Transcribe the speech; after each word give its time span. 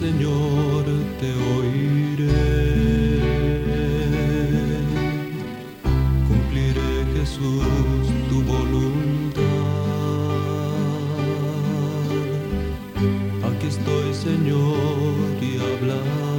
Señor, 0.00 0.84
te 1.18 1.30
oiré. 1.58 2.30
Cumpliré, 6.26 7.04
Jesús, 7.14 7.66
tu 8.28 8.42
voluntad. 8.42 9.42
Aquí 13.44 13.66
estoy, 13.66 14.14
Señor, 14.14 15.14
y 15.42 15.58
háblame. 15.58 16.29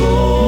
soul. 0.00 0.39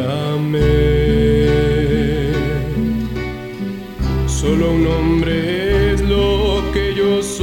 Guíame. 0.00 0.80
Solo 4.26 4.70
un 4.72 4.86
hombre 4.86 5.92
es 5.94 6.00
lo 6.00 6.62
que 6.72 6.94
yo 6.94 7.22
soy, 7.22 7.40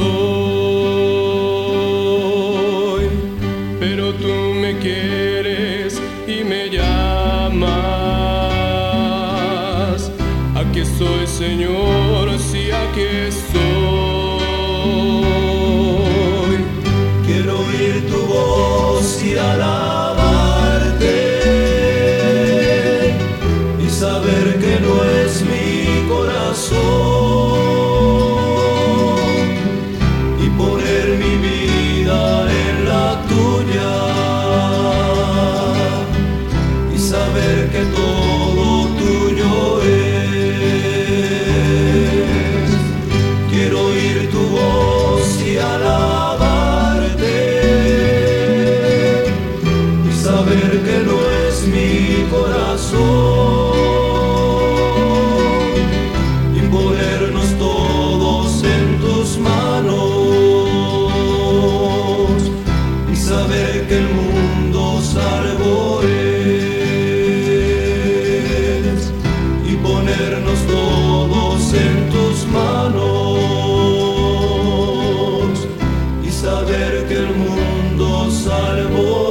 pero 3.79 4.13
tú 4.13 4.33
me 4.61 4.77
quieres 4.79 6.01
y 6.27 6.43
me 6.43 6.69
llamas. 6.69 7.67
Aquí 10.55 10.79
estoy, 10.79 11.27
Señor, 11.27 12.37
sí, 12.39 12.71
aquí 12.71 13.01
estoy. 13.27 13.57
Quiero 17.25 17.59
oír 17.59 18.07
tu 18.07 18.19
voz 18.25 19.23
y 19.23 19.37
alabarte 19.37 19.96
que 63.87 63.97
el 63.97 64.07
mundo 64.09 65.01
salvo 65.01 66.01
y 69.65 69.75
ponernos 69.75 70.59
todos 70.67 71.73
en 71.73 72.09
tus 72.09 72.47
manos 72.47 72.97
y 76.25 76.29
saber 76.31 77.07
que 77.07 77.15
el 77.15 77.35
mundo 77.35 78.31
salvo. 78.31 79.26